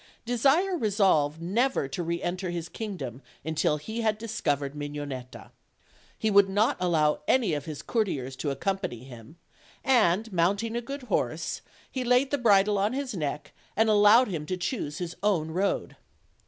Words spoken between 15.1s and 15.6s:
own